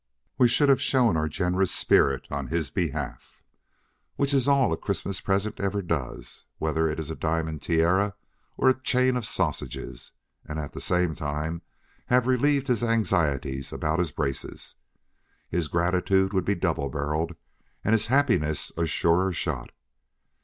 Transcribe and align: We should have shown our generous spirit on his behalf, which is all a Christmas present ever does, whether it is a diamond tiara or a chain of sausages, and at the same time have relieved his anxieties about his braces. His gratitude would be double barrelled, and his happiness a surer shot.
We 0.39 0.47
should 0.47 0.67
have 0.67 0.81
shown 0.81 1.15
our 1.15 1.29
generous 1.29 1.71
spirit 1.71 2.25
on 2.31 2.47
his 2.47 2.71
behalf, 2.71 3.43
which 4.15 4.33
is 4.33 4.47
all 4.47 4.73
a 4.73 4.75
Christmas 4.75 5.21
present 5.21 5.59
ever 5.59 5.83
does, 5.83 6.43
whether 6.57 6.89
it 6.89 6.99
is 6.99 7.11
a 7.11 7.15
diamond 7.15 7.61
tiara 7.61 8.15
or 8.57 8.67
a 8.67 8.81
chain 8.81 9.15
of 9.15 9.27
sausages, 9.27 10.11
and 10.43 10.57
at 10.57 10.73
the 10.73 10.81
same 10.81 11.13
time 11.13 11.61
have 12.07 12.25
relieved 12.25 12.65
his 12.65 12.83
anxieties 12.83 13.71
about 13.71 13.99
his 13.99 14.11
braces. 14.11 14.73
His 15.49 15.67
gratitude 15.67 16.33
would 16.33 16.45
be 16.45 16.55
double 16.55 16.89
barrelled, 16.89 17.35
and 17.83 17.93
his 17.93 18.07
happiness 18.07 18.71
a 18.75 18.87
surer 18.87 19.31
shot. 19.33 19.69